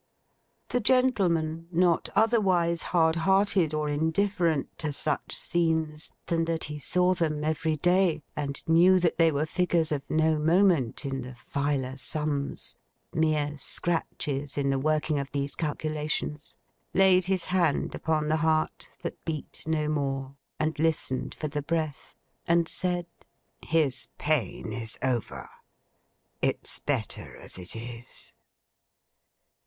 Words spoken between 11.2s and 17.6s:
the Filer sums—mere scratches in the working of these calculations—laid his